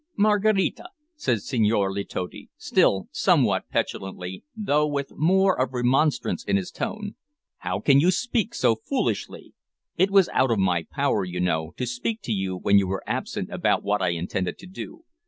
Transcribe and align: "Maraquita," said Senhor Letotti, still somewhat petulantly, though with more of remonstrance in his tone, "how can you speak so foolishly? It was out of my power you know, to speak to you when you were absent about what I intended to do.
"Maraquita," 0.17 0.89
said 1.15 1.43
Senhor 1.43 1.93
Letotti, 1.93 2.49
still 2.57 3.07
somewhat 3.11 3.69
petulantly, 3.69 4.43
though 4.57 4.87
with 4.87 5.11
more 5.15 5.61
of 5.61 5.73
remonstrance 5.73 6.43
in 6.43 6.55
his 6.57 6.71
tone, 6.71 7.13
"how 7.57 7.79
can 7.79 7.99
you 7.99 8.09
speak 8.09 8.55
so 8.55 8.73
foolishly? 8.75 9.53
It 9.97 10.09
was 10.09 10.27
out 10.29 10.49
of 10.49 10.57
my 10.57 10.81
power 10.89 11.23
you 11.23 11.39
know, 11.39 11.75
to 11.77 11.85
speak 11.85 12.23
to 12.23 12.31
you 12.31 12.57
when 12.57 12.79
you 12.79 12.87
were 12.87 13.03
absent 13.05 13.51
about 13.51 13.83
what 13.83 14.01
I 14.01 14.07
intended 14.09 14.57
to 14.57 14.65
do. 14.65 15.03